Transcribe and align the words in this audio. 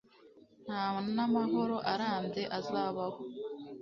nta 0.65 0.83
n'amahoro 1.15 1.77
arambye 1.93 2.43
azabaho 2.59 3.21